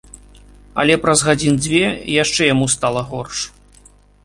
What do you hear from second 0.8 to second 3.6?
Але праз гадзін дзве яшчэ яму стала горш.